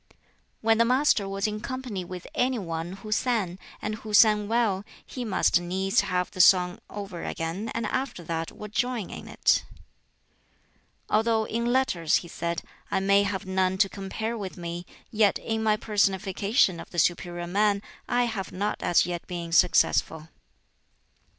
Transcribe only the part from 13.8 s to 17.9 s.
compare with me, yet in my personification of the 'superior man'